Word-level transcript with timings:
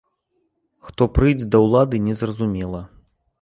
Хто 0.87 1.03
прыйдзе 1.17 1.47
да 1.57 1.61
ўлады, 1.65 2.01
не 2.07 2.15
зразумела. 2.23 2.81